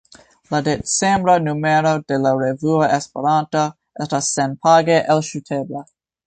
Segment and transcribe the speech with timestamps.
[0.53, 3.67] La decembra numero de la revuo Esperanto
[4.07, 5.85] estas senpage elŝutebla.